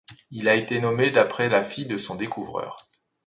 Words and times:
Il 0.31 0.49
a 0.49 0.55
été 0.55 0.79
nommé 0.81 1.11
d'après 1.11 1.47
la 1.47 1.63
fille 1.63 1.85
de 1.85 1.99
son 1.99 2.15
découvreur. 2.15 2.87